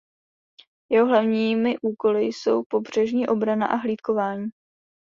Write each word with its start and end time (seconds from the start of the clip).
Jeho 0.91 1.05
hlavními 1.07 1.77
úkoly 1.79 2.23
jsou 2.23 2.63
pobřežní 2.63 3.27
obrana 3.27 3.67
a 3.67 3.75
hlídkování. 3.75 4.49